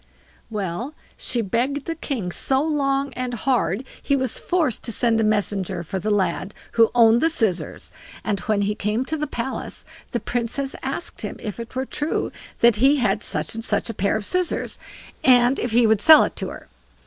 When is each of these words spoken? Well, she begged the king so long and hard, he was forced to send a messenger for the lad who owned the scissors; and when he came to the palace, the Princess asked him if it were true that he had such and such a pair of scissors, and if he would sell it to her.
Well, 0.49 0.95
she 1.15 1.41
begged 1.41 1.85
the 1.85 1.93
king 1.93 2.31
so 2.31 2.59
long 2.63 3.13
and 3.13 3.35
hard, 3.35 3.85
he 4.01 4.15
was 4.15 4.39
forced 4.39 4.81
to 4.81 4.91
send 4.91 5.21
a 5.21 5.23
messenger 5.23 5.83
for 5.83 5.99
the 5.99 6.09
lad 6.09 6.55
who 6.71 6.89
owned 6.95 7.21
the 7.21 7.29
scissors; 7.29 7.91
and 8.23 8.39
when 8.39 8.63
he 8.63 8.73
came 8.73 9.05
to 9.05 9.15
the 9.15 9.27
palace, 9.27 9.85
the 10.09 10.19
Princess 10.19 10.73
asked 10.81 11.21
him 11.21 11.35
if 11.39 11.59
it 11.59 11.75
were 11.75 11.85
true 11.85 12.31
that 12.61 12.77
he 12.77 12.95
had 12.95 13.21
such 13.21 13.53
and 13.53 13.63
such 13.63 13.91
a 13.91 13.93
pair 13.93 14.15
of 14.15 14.25
scissors, 14.25 14.79
and 15.23 15.59
if 15.59 15.69
he 15.69 15.85
would 15.85 16.01
sell 16.01 16.23
it 16.23 16.35
to 16.37 16.49
her. 16.49 16.67